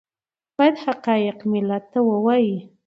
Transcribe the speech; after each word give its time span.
باید 0.57 0.75
حقایق 0.85 1.37
ملت 1.53 1.83
ته 1.91 1.99
ووایي 2.09 2.55